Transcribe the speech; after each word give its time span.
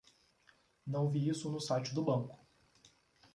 Não 0.83 1.11
vi 1.11 1.27
isso 1.29 1.47
no 1.51 1.59
site 1.59 1.93
do 1.93 2.03
banco 2.03 2.43